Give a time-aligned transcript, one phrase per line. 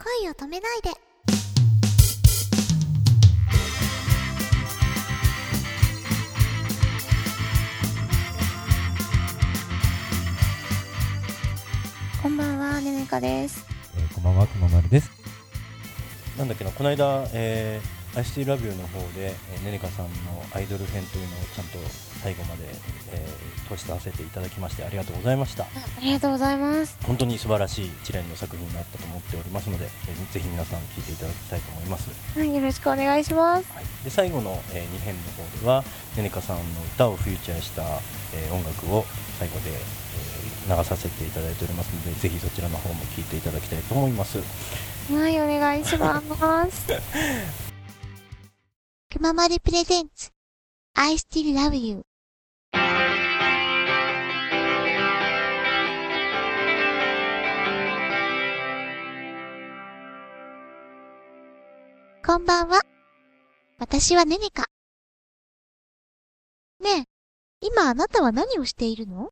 [0.00, 0.90] 恋を止めないで。
[12.22, 13.66] こんばんは、ねねかです。
[13.96, 15.10] えーこんばんは、くままるです。
[16.38, 20.10] なんだっけな、この間、えー、ICT ラビューの方で、えー、ねねかさんの
[20.54, 21.78] アイドル編というのをちゃんと
[22.22, 22.66] 最後まで、
[23.70, 25.64] えー、通しさせていただきましてありがとうございました。
[25.64, 25.68] あ
[26.00, 26.98] りがとうございます。
[27.04, 32.10] 本当に素晴らしい一連の作品になったと思っておりますので、えーぜひ皆さん聴いていただきたいと思います。
[32.38, 33.72] はい、よろしくお願いします。
[33.72, 35.84] はい、で最後の、え2編の方では、
[36.16, 36.62] ねねかさんの
[36.94, 37.82] 歌をフューチャーした、
[38.34, 39.04] えー音楽を
[39.38, 39.78] 最後で、えー
[40.68, 44.38] 流させていただいておりますので、ぜひそちらの方も聴いていただきたいと思います。
[45.10, 46.28] はい、お願いします。
[49.10, 50.30] くまプレゼンツ
[50.94, 52.07] I still love you
[62.28, 62.82] こんばんは。
[63.78, 64.66] 私はねねか。
[66.78, 67.04] ねえ、
[67.66, 69.30] 今あなたは何をしているの？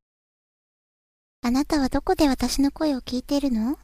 [1.43, 3.77] あなたはどこで私の声を聞いているの？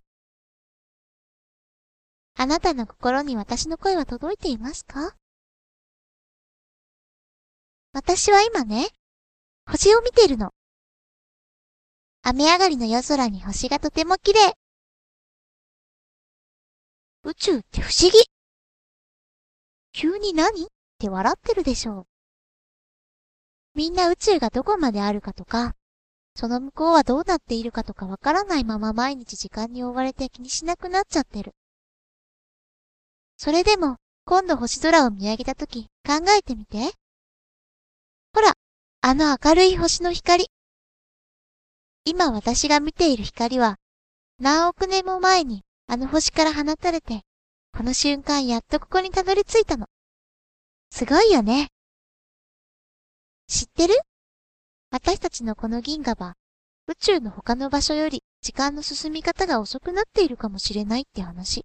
[2.39, 5.15] あなたの心に私の声は届いていますか？
[7.93, 8.89] 私は今ね、
[9.71, 10.53] 星を見ているの。
[12.23, 14.55] 雨上がりの夜空に星がとても綺麗。
[17.25, 18.19] 宇宙って不思議。
[19.93, 20.65] 急に何？
[20.65, 20.67] っ
[20.99, 22.07] て笑ってるでしょう。
[23.75, 25.75] みんな宇宙がどこまであるかとか、
[26.35, 31.53] その向こうはどうなっているかとかわからないまま毎日時間に追われて気にしなくなっちゃってる。
[33.37, 36.93] それでも、今度星空を見上げたとき、考えてみて。
[38.35, 38.55] ほら、
[39.01, 40.47] あの明るい星の光。
[42.05, 43.77] 今私が見ている光は、
[44.39, 47.23] 何億年も前にあの星から放たれて、
[47.75, 49.87] この瞬間やっとここにたどり着いたの。
[50.91, 51.69] すごいよね。
[53.49, 53.95] 知ってる？
[54.91, 56.35] 私たちのこの銀河は、
[56.87, 61.65] 宇宙の他の場所より時間の進み方が遅くなっているかもしれないって話。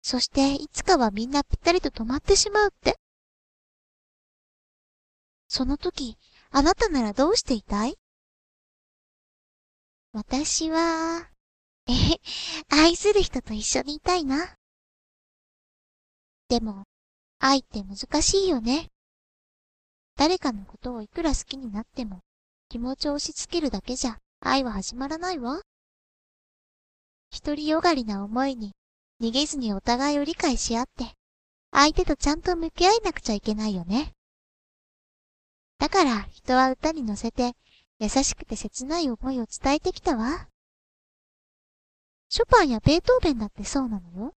[0.00, 2.96] そして、いつかはみんなぴったりと止まってしまうって。
[5.48, 6.16] その時、
[6.50, 7.98] あなたならどうしていたい？
[10.12, 11.28] 私は、
[11.88, 12.20] え、
[12.68, 14.54] 愛する人と一緒にいたいな。
[16.48, 16.84] でも、
[17.38, 18.90] 愛って難しいよね。
[20.16, 22.20] 誰かのことをいくら好きになっても、
[22.68, 25.62] 気持ちを押し付けるだけじゃ愛は始まらないわ。
[27.30, 28.72] 独りよがりな思いに
[29.20, 31.14] 逃げずにお互いを理解し合って、
[31.70, 34.12] 相手とちゃんと向き合えなくちゃいけないよね。
[35.78, 37.52] だから人は歌に乗せて
[37.98, 40.48] 優しくて切ない思いを伝えてきたわ。
[42.30, 44.34] ショパンやベートーベンだってそうなのよ。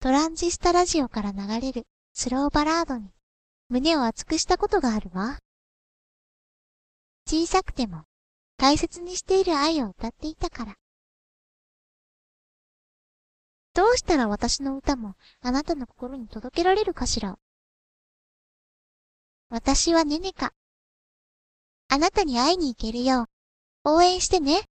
[0.00, 3.10] トランジスタラジオから流れるスローバラードに
[3.68, 5.38] 胸を熱くしたことがあるわ。
[7.26, 8.04] 小さくても
[8.58, 10.76] 大切にしている愛を歌っていたから。
[13.74, 17.38] どうしたら私の歌もあなたの心に届けられるかしら
[19.50, 20.52] 私はねねか。
[21.88, 23.28] あなたに会いに行けるよ
[23.84, 24.64] う応援してね。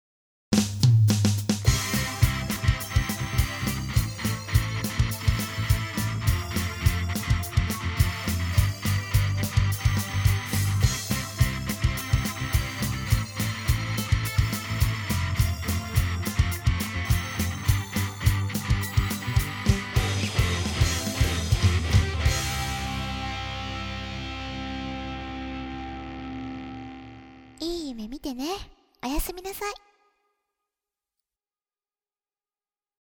[27.96, 28.46] 夢見てね。
[29.04, 29.93] おやすみなさい。